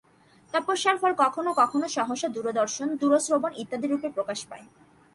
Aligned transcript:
তপস্যার 0.53 0.95
ফল 1.01 1.13
কখনও 1.23 1.51
কখনও 1.61 1.87
সহসা 1.87 2.27
দূরদর্শন, 2.35 2.87
দূরশ্রবণ 3.01 3.51
ইত্যাদি 3.61 3.87
রূপে 3.87 4.07
প্রকাশ 4.17 4.39
পায়। 4.49 4.65